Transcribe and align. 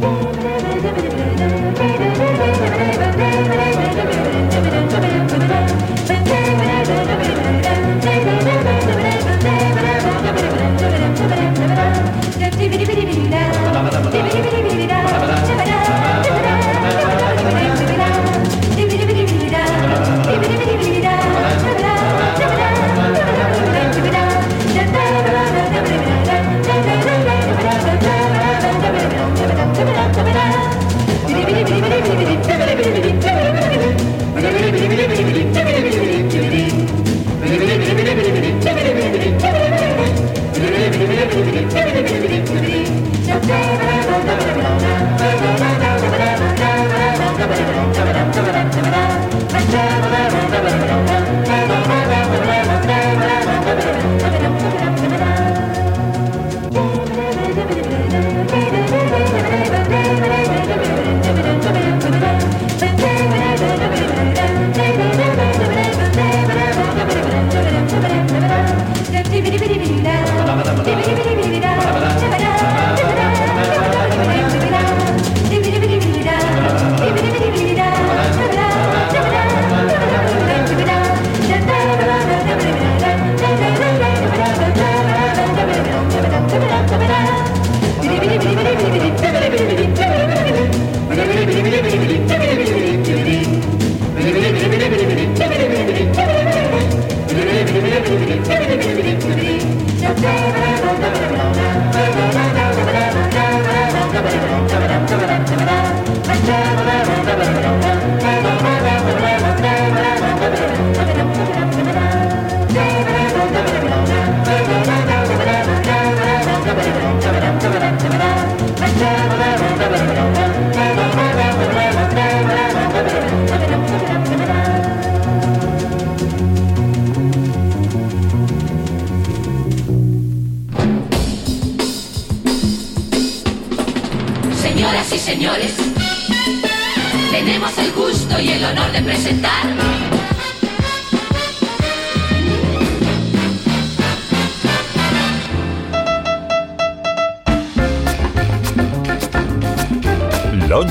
Whoa. 0.00 0.29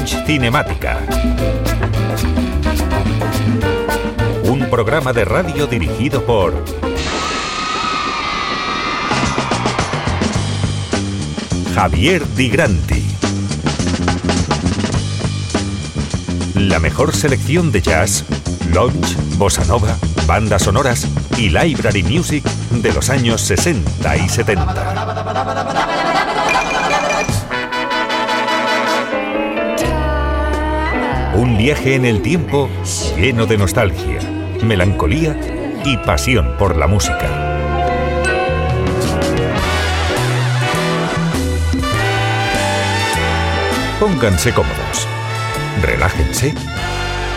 Cinemática. 0.05 0.97
Un 4.43 4.69
programa 4.69 5.13
de 5.13 5.25
radio 5.25 5.67
dirigido 5.67 6.23
por 6.25 6.63
Javier 11.75 12.27
Di 12.35 12.49
Granti. 12.49 13.05
La 16.55 16.79
mejor 16.79 17.15
selección 17.15 17.71
de 17.71 17.81
jazz, 17.81 18.25
lounge, 18.73 19.15
bossa 19.37 19.63
nova, 19.65 19.97
bandas 20.27 20.63
sonoras 20.63 21.07
y 21.37 21.49
library 21.49 22.03
music 22.03 22.43
de 22.71 22.93
los 22.93 23.09
años 23.09 23.41
60 23.41 24.17
y 24.17 24.29
70. 24.29 25.78
Un 31.39 31.55
viaje 31.57 31.95
en 31.95 32.03
el 32.03 32.21
tiempo 32.21 32.69
lleno 33.15 33.45
de 33.45 33.57
nostalgia, 33.57 34.19
melancolía 34.61 35.39
y 35.85 35.95
pasión 35.95 36.57
por 36.59 36.75
la 36.75 36.85
música. 36.85 37.55
Pónganse 44.01 44.51
cómodos, 44.51 45.07
relájense 45.81 46.53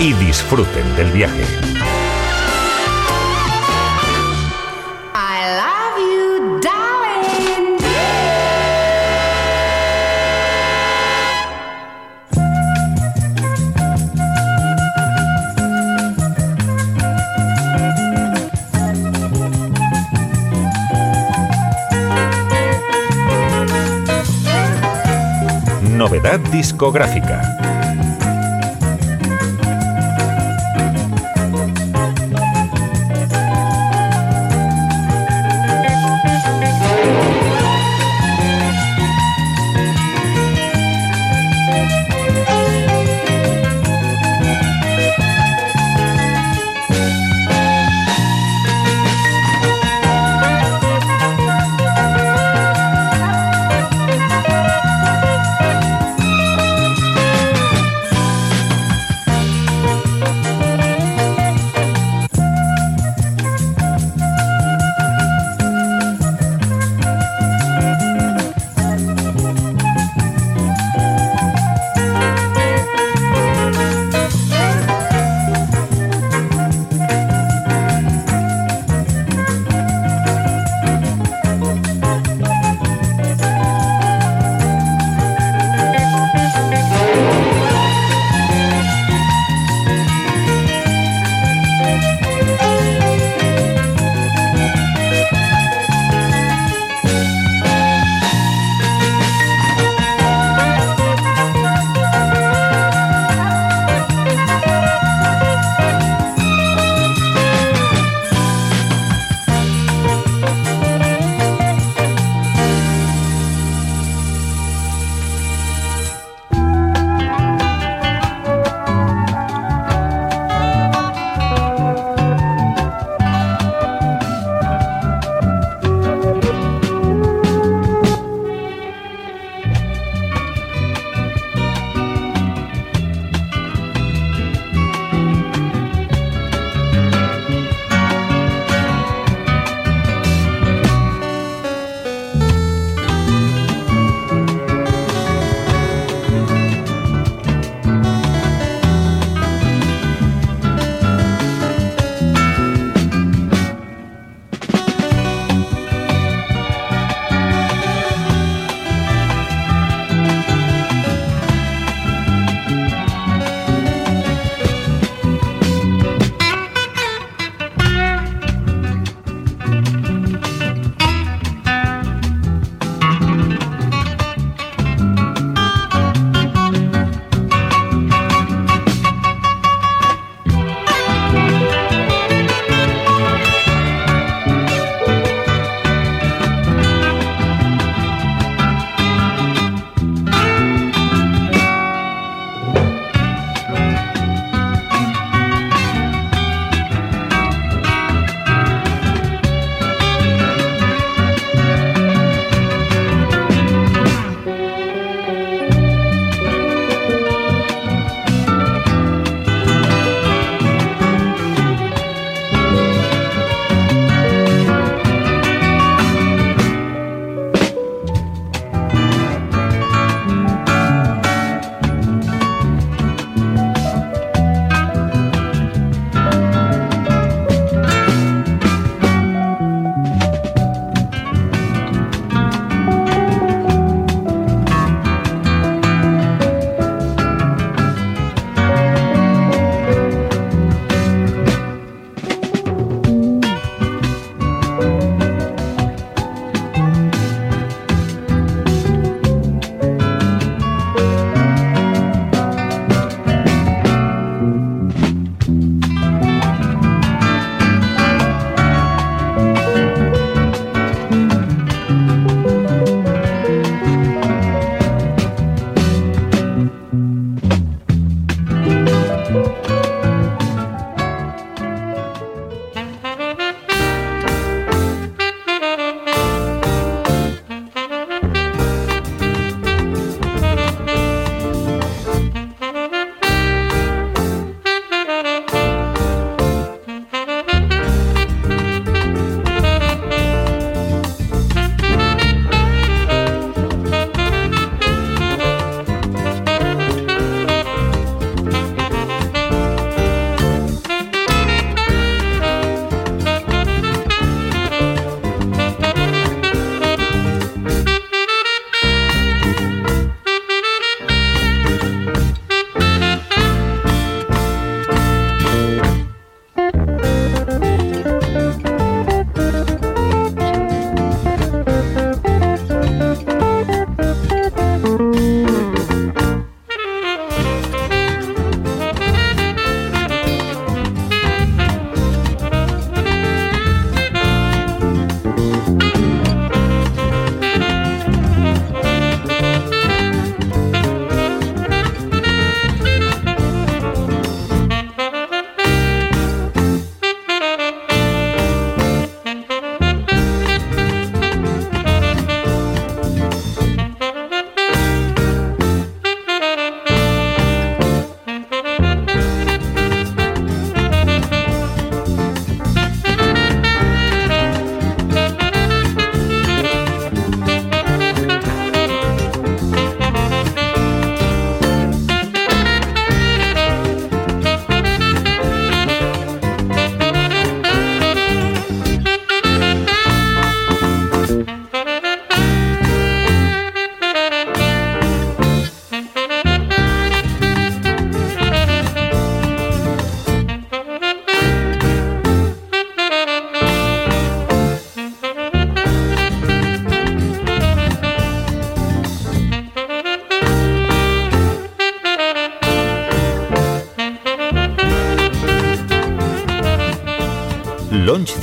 y 0.01 0.13
disfruten 0.15 0.97
del 0.97 1.13
viaje. 1.13 1.45
Discográfica. 26.39 27.62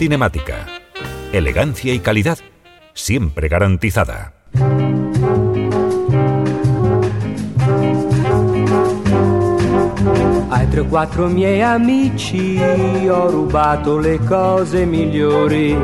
Cinemática. 0.09 0.65
Elegancia 1.31 1.93
y 1.93 1.99
calidad 1.99 2.39
siempre 2.95 3.47
garantizada. 3.47 4.33
Ai 10.49 10.67
tre 10.67 10.79
o 10.79 10.85
quattro 10.85 11.27
miei 11.27 11.61
amici 11.61 12.57
ho 13.07 13.29
rubato 13.29 13.99
le 13.99 14.17
cose 14.25 14.83
migliori 14.83 15.77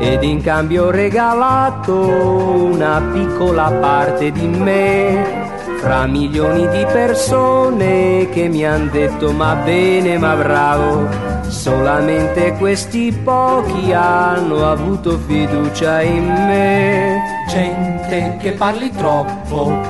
ed 0.00 0.24
in 0.24 0.42
cambio 0.42 0.86
ho 0.86 0.90
regalato 0.90 1.94
una 1.94 3.00
piccola 3.12 3.70
parte 3.70 4.32
di 4.32 4.48
me 4.48 5.59
fra 5.80 6.06
milioni 6.06 6.68
di 6.68 6.84
persone 6.92 8.28
che 8.30 8.48
mi 8.48 8.66
han 8.66 8.90
detto 8.90 9.32
ma 9.32 9.54
bene 9.54 10.18
ma 10.18 10.34
bravo, 10.34 11.08
solamente 11.48 12.52
questi 12.58 13.10
pochi 13.12 13.90
hanno 13.90 14.70
avuto 14.70 15.18
fiducia 15.26 16.02
in 16.02 16.26
me. 16.26 17.44
Gente 17.48 18.36
che 18.40 18.52
parli 18.52 18.90
troppo, 18.90 19.80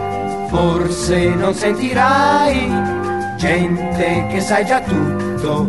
forse 0.48 1.28
non 1.34 1.54
sentirai, 1.54 2.72
gente 3.36 4.26
che 4.30 4.40
sai 4.40 4.64
già 4.64 4.80
tutto, 4.80 5.68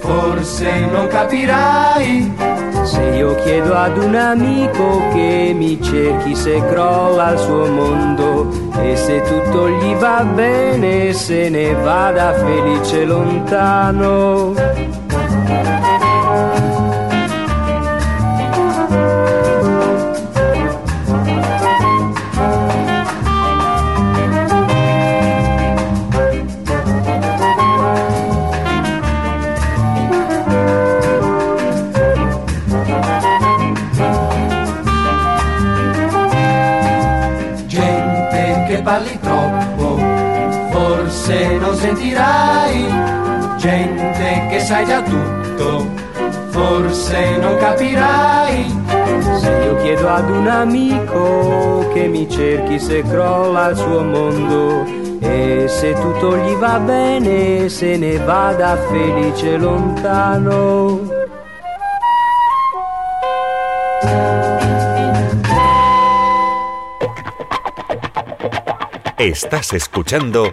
forse 0.00 0.80
non 0.92 1.06
capirai 1.06 2.53
se 2.84 3.02
io 3.16 3.34
chiedo 3.36 3.74
ad 3.74 3.96
un 3.96 4.14
amico 4.14 5.08
che 5.12 5.52
mi 5.54 5.80
cerchi 5.80 6.34
se 6.34 6.62
crolla 6.68 7.32
il 7.32 7.38
suo 7.38 7.66
mondo 7.66 8.50
e 8.78 8.96
se 8.96 9.22
tutto 9.22 9.68
gli 9.68 9.94
va 9.94 10.24
bene 10.24 11.12
se 11.12 11.48
ne 11.48 11.74
vada 11.74 12.32
felice 12.34 13.04
lontano. 13.04 14.93
Sai 44.74 44.86
già 44.86 45.02
tutto, 45.02 45.88
forse 46.50 47.36
non 47.36 47.56
capirai. 47.58 48.82
Se 49.38 49.50
io 49.66 49.76
chiedo 49.76 50.08
ad 50.08 50.28
un 50.28 50.48
amico 50.48 51.88
che 51.92 52.08
mi 52.08 52.28
cerchi 52.28 52.80
se 52.80 53.02
crolla 53.02 53.68
il 53.68 53.76
suo 53.76 54.02
mondo 54.02 54.84
e 55.20 55.66
se 55.68 55.92
tutto 55.92 56.36
gli 56.36 56.54
va 56.54 56.80
bene 56.80 57.68
se 57.68 57.96
ne 57.96 58.18
vada 58.18 58.76
felice 58.88 59.56
lontano. 59.56 61.22
Estás 69.16 69.72
escuchando 69.72 70.52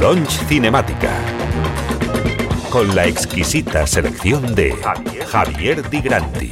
Launch 0.00 0.44
Cinemática. 0.48 1.37
Con 2.78 2.94
la 2.94 3.06
exquisita 3.06 3.88
selección 3.88 4.54
de 4.54 4.72
Javier 5.26 5.90
Di 5.90 6.00
Granti. 6.00 6.47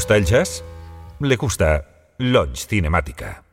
Gusta 0.00 0.16
el 0.16 0.24
jazz? 0.24 0.64
Le 1.20 1.36
gusta 1.36 1.84
Lounge 2.16 2.66
Cinemática. 2.66 3.49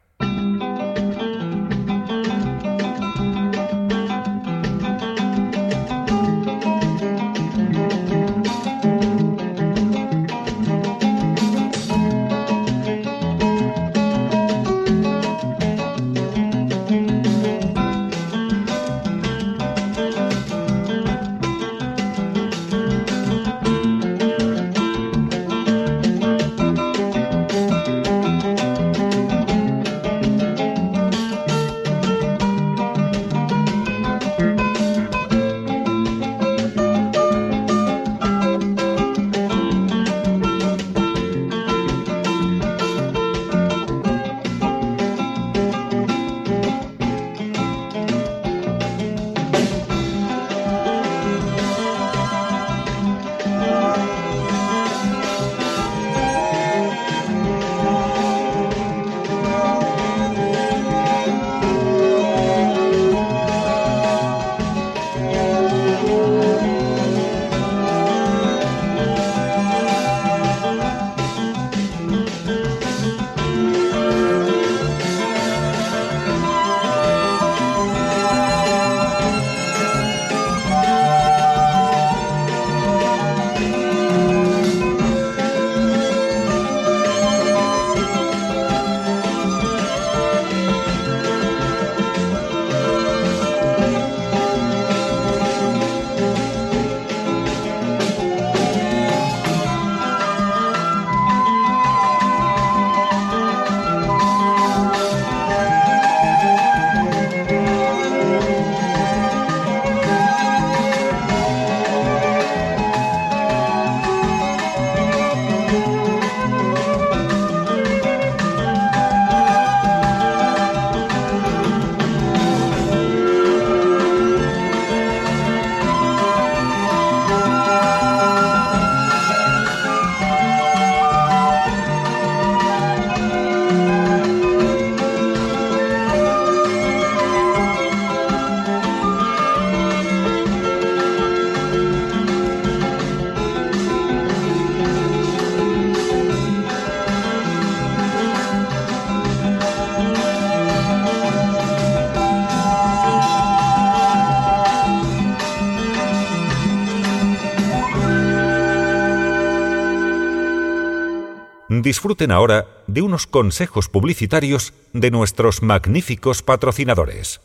Disfruten 161.87 162.31
ahora 162.31 162.67
de 162.87 163.01
unos 163.01 163.27
consejos 163.27 163.87
publicitarios 163.87 164.73
de 164.91 165.09
nuestros 165.09 165.61
magníficos 165.61 166.41
patrocinadores. 166.41 167.39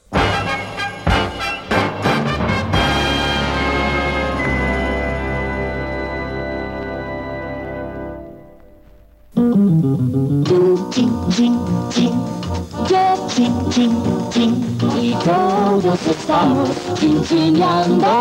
Y 15.01 15.15
todos 15.25 16.07
estamos 16.09 16.71
chinchineando 16.99 18.13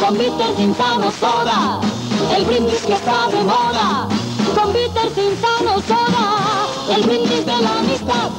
con 0.00 0.16
Cinzano 0.56 1.10
Soda, 1.10 1.80
el 2.34 2.44
brindis 2.46 2.80
que 2.86 2.94
está 2.94 3.28
de 3.28 3.42
moda 3.44 4.11
Cinzano 5.72 5.80
Soda, 5.80 6.96
el 6.96 7.02
brindis 7.02 7.46
de 7.46 7.62
la 7.62 7.78
amistad. 7.78 8.30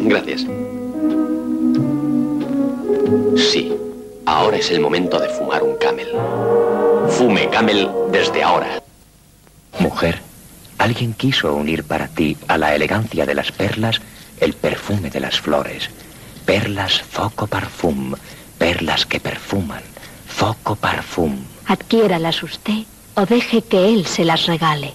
Gracias. 0.00 0.46
Sí, 3.36 3.74
ahora 4.26 4.56
es 4.58 4.70
el 4.70 4.80
momento 4.80 5.18
de 5.18 5.28
fumar 5.28 5.62
un 5.62 5.76
camel. 5.76 6.08
Fume 7.08 7.48
camel 7.48 7.90
desde 8.10 8.42
ahora. 8.42 8.82
Mujer, 9.78 10.20
alguien 10.78 11.14
quiso 11.14 11.54
unir 11.54 11.84
para 11.84 12.08
ti 12.08 12.36
a 12.46 12.58
la 12.58 12.74
elegancia 12.74 13.26
de 13.26 13.34
las 13.34 13.50
perlas 13.50 14.00
el 14.40 14.54
perfume 14.54 15.10
de 15.10 15.20
las 15.20 15.40
flores 15.40 15.88
Perlas 16.44 17.02
Foco 17.02 17.46
Parfum, 17.46 18.14
perlas 18.62 19.04
que 19.06 19.18
perfuman, 19.18 19.82
Foco 20.28 20.76
Parfum. 20.76 21.36
Adquiéralas 21.66 22.44
usted 22.44 22.84
o 23.14 23.26
deje 23.26 23.60
que 23.62 23.92
él 23.92 24.06
se 24.06 24.24
las 24.24 24.46
regale. 24.46 24.94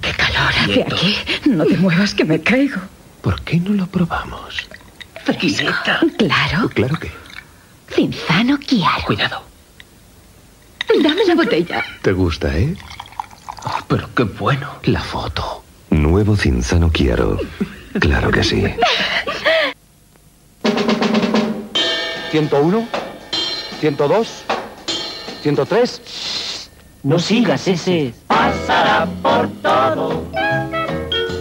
¡Qué 0.00 0.12
calor 0.12 0.50
hace 0.62 0.80
aquí! 0.88 1.18
No 1.44 1.66
te 1.66 1.76
muevas 1.76 2.14
que 2.14 2.24
me 2.24 2.40
caigo. 2.40 2.80
¿Por 3.20 3.42
qué 3.42 3.60
no 3.60 3.74
lo 3.74 3.86
probamos? 3.86 4.66
Fresco. 5.26 5.70
Claro. 6.16 6.70
¿Claro 6.70 6.98
que? 6.98 7.10
Cinzano 7.94 8.56
Chiaro. 8.56 9.04
Cuidado. 9.04 9.42
Dame 11.02 11.26
la 11.26 11.34
botella. 11.34 11.84
¿Te 12.00 12.12
gusta, 12.12 12.56
eh? 12.56 12.74
Oh, 13.64 13.78
pero 13.88 14.08
qué 14.14 14.22
bueno. 14.22 14.70
La 14.84 15.02
foto. 15.02 15.62
Nuevo 15.90 16.34
Cinzano 16.34 16.88
Chiaro. 16.90 17.38
Claro 18.00 18.30
que 18.30 18.42
sí. 18.42 18.64
101, 22.30 22.86
102, 23.80 24.44
103. 25.42 26.70
No 27.02 27.18
sigas 27.18 27.66
ese. 27.66 28.14
Pasará 28.28 29.08
por 29.22 29.48
todo 29.62 30.22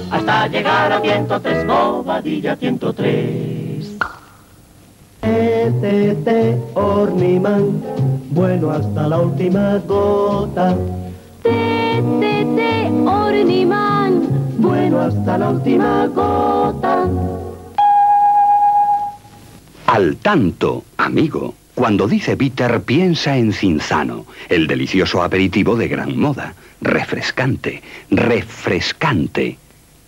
hasta 0.10 0.48
llegar 0.48 0.92
a 0.92 1.02
103, 1.02 1.68
Bobadilla 1.68 2.56
103. 2.56 3.98
Tete 5.82 6.58
Orniman, 6.74 7.82
bueno 8.32 8.72
hasta 8.72 9.08
la 9.08 9.20
última 9.20 9.78
gota. 9.88 10.76
Tete 11.44 12.92
Orniman, 13.06 14.28
bueno 14.58 15.02
hasta 15.02 15.38
la 15.38 15.50
última 15.52 16.08
gota. 16.08 17.08
Al 19.90 20.18
tanto, 20.18 20.86
amigo. 20.98 21.56
Cuando 21.74 22.08
dice 22.08 22.36
bitter, 22.36 22.84
piensa 22.84 23.36
en 23.38 23.52
Cinzano, 23.52 24.28
el 24.48 24.68
delicioso 24.68 25.24
aperitivo 25.24 25.76
de 25.76 25.88
gran 25.88 26.16
moda. 26.16 26.54
Refrescante, 26.80 27.82
refrescante. 28.12 29.58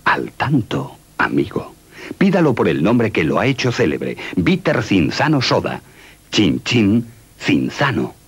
Al 0.03 0.33
tanto, 0.33 0.97
amigo. 1.17 1.73
Pídalo 2.15 2.53
por 2.53 2.67
el 2.67 2.83
nombre 2.83 3.09
que 3.09 3.23
lo 3.23 3.39
ha 3.39 3.47
hecho 3.47 3.71
célebre, 3.71 4.17
Bitter 4.35 4.83
Cinzano 4.83 5.41
Soda. 5.41 5.81
Chin 6.29 6.61
Chin 6.63 7.07
Cinzano. 7.39 8.20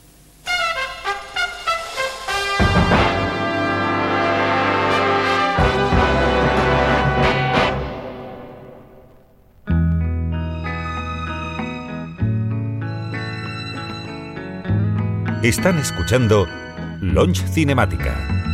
Están 15.44 15.78
escuchando 15.78 16.48
Launch 17.02 17.44
Cinemática. 17.52 18.53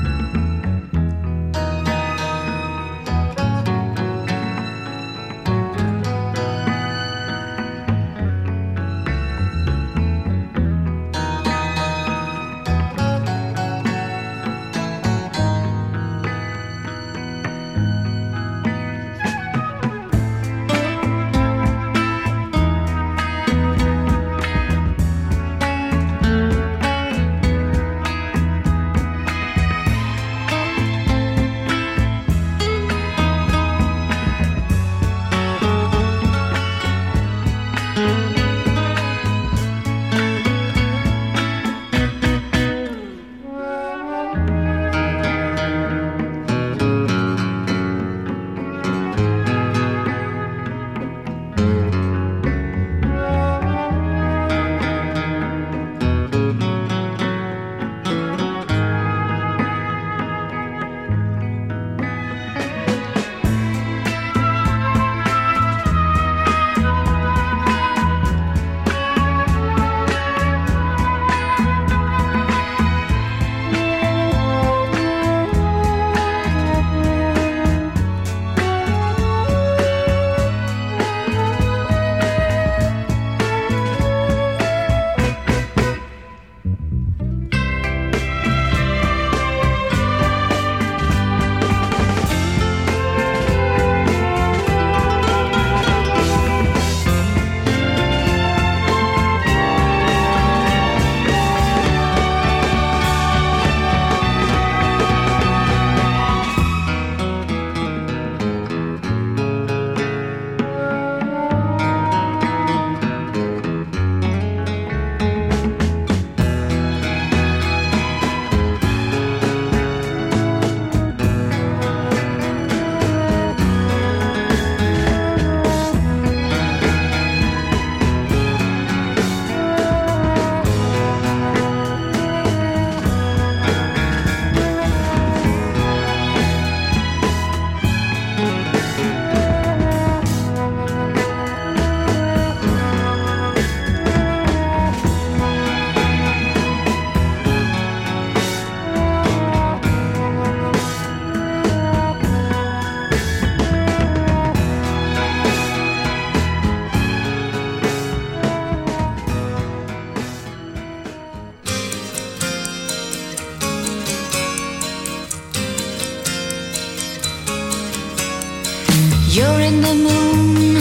You're 169.39 169.61
in 169.61 169.79
the 169.79 169.93
moon. 169.93 170.75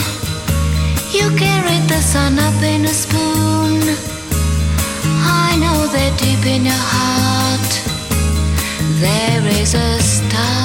You 1.17 1.27
carry 1.39 1.79
the 1.87 2.01
sun 2.03 2.41
up 2.41 2.61
in 2.61 2.87
a 2.87 2.95
spoon. 3.05 3.83
I 5.47 5.55
know 5.63 5.87
that 5.95 6.19
deep 6.19 6.45
in 6.45 6.65
your 6.65 6.85
heart 6.93 7.71
there 9.01 9.47
is 9.63 9.75
a 9.75 10.03
star. 10.03 10.59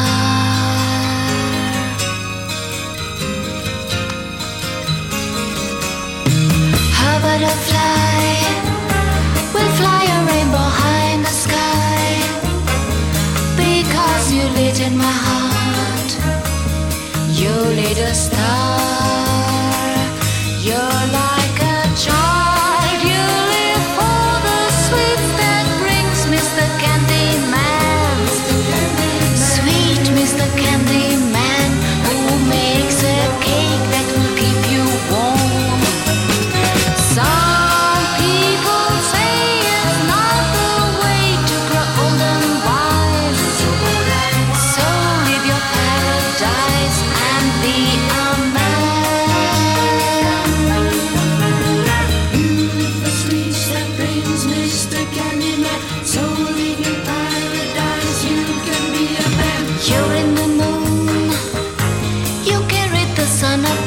How 6.98 7.18
about 7.20 7.44
A 7.44 7.56
fly? 7.68 8.63
Just 17.94 18.32
star. 18.34 18.63
Sana 63.54 63.83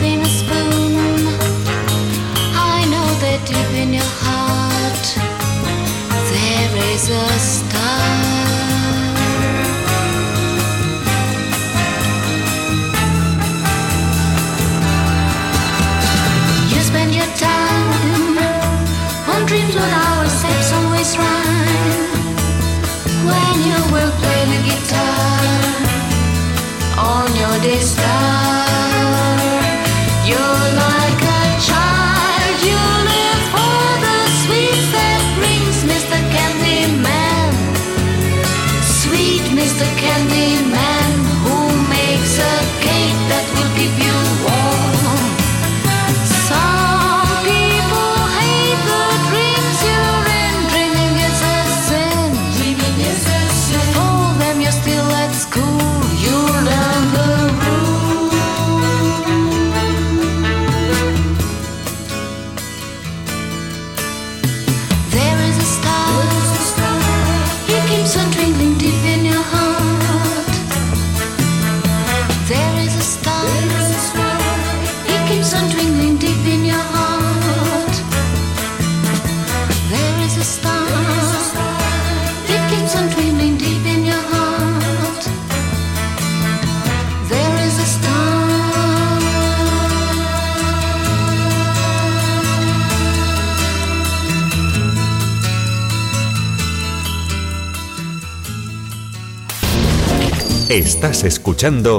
Estás 100.77 101.25
escuchando 101.25 101.99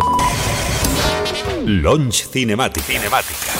Launch 1.65 2.27
Cinematic. 2.29 2.83
Cinemática. 2.83 3.51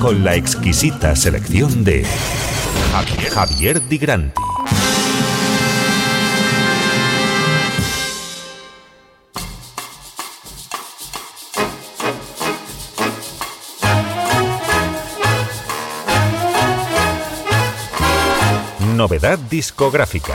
Con 0.00 0.24
la 0.24 0.34
exquisita 0.34 1.14
selección 1.14 1.84
de 1.84 2.04
Javier, 2.90 3.30
Javier 3.30 3.88
Di 3.88 3.98
Granti. 3.98 4.42
Novedad 18.96 19.38
discográfica. 19.38 20.34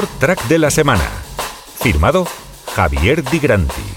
Track 0.00 0.48
de 0.48 0.58
la 0.58 0.70
semana. 0.70 1.06
Firmado 1.78 2.26
Javier 2.74 3.22
Di 3.22 3.38
Granti. 3.38 3.91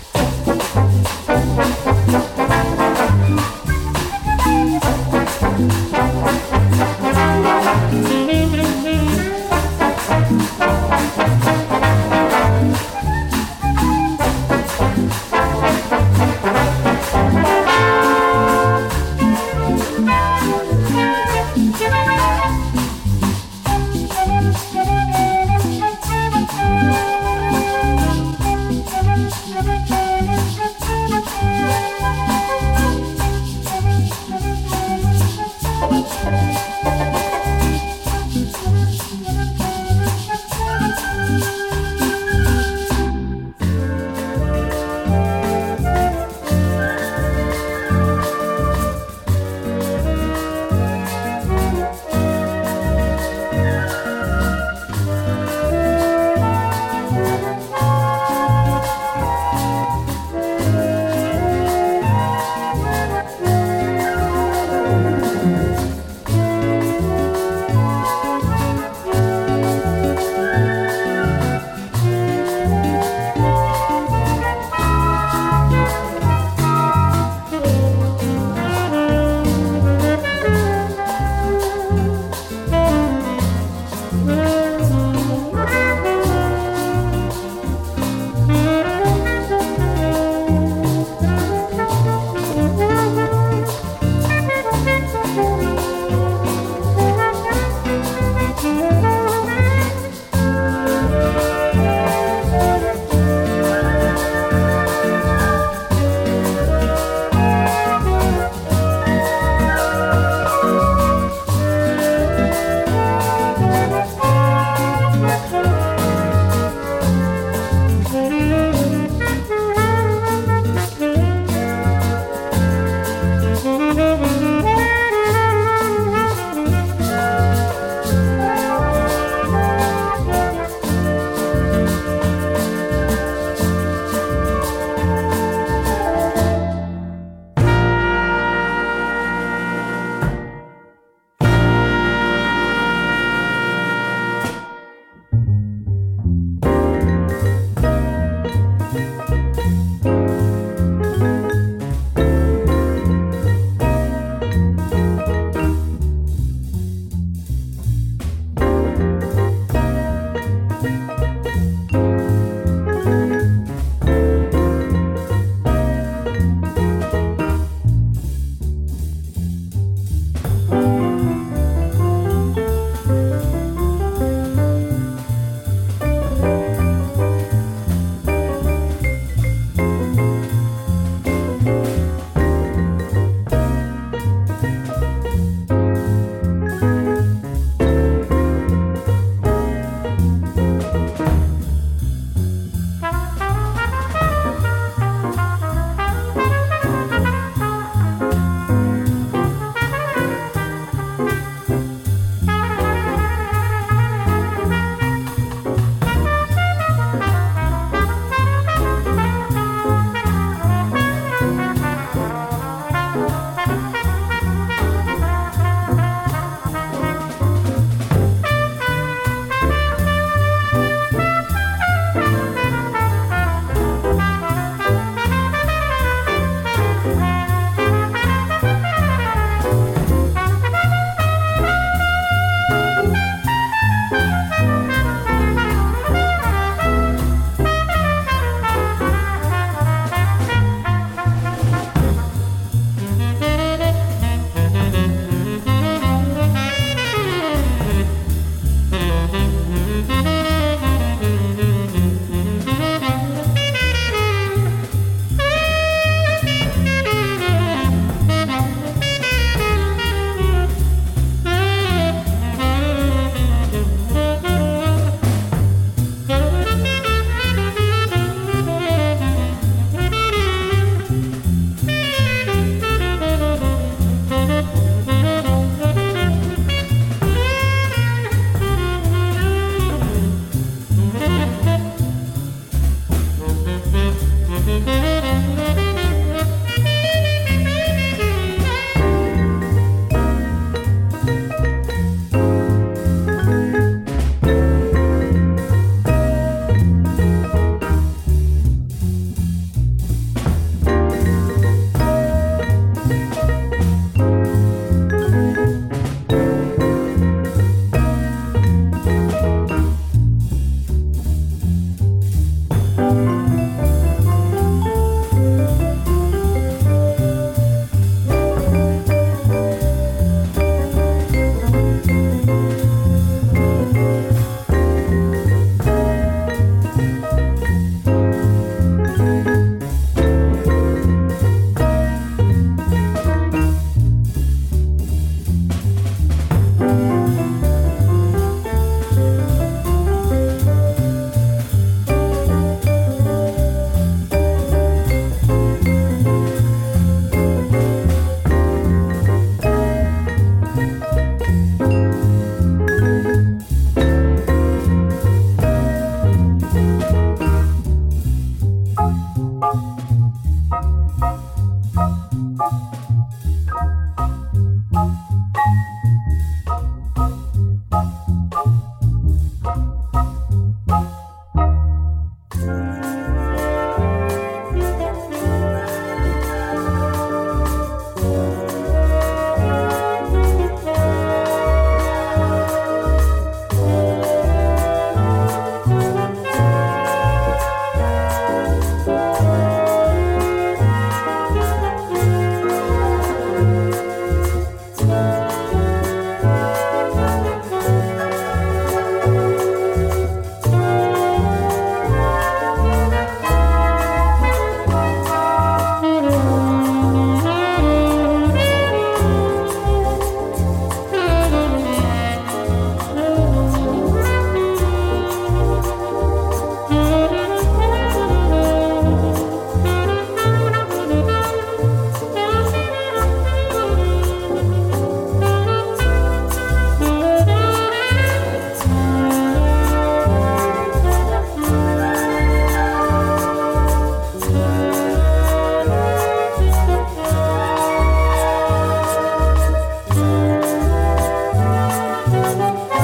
Música 442.45 442.94